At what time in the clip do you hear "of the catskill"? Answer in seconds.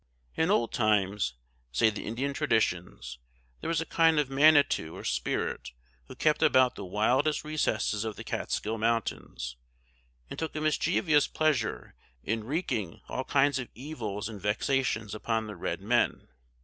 8.03-8.79